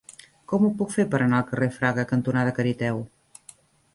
Com 0.51 0.63
ho 0.67 0.71
puc 0.79 0.93
fer 0.93 1.05
per 1.11 1.19
anar 1.25 1.41
al 1.41 1.45
carrer 1.51 1.69
Fraga 1.77 2.07
cantonada 2.13 2.57
Cariteo? 2.61 3.03